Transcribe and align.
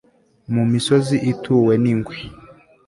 mu 0.53 0.63
misozi 0.71 1.15
ituwe 1.31 1.73
n'ingwe 1.83 2.15